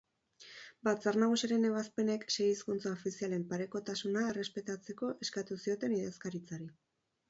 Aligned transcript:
Batzar 0.87 1.19
Nagusiaren 1.23 1.67
ebazpenek 1.69 2.25
sei 2.37 2.49
hizkuntza 2.55 2.95
ofizialen 2.97 3.47
parekotasuna 3.55 4.27
errespetatzeko 4.35 5.15
eskatu 5.29 5.65
zioten 5.65 5.99
Idazkaritzari. 6.05 6.75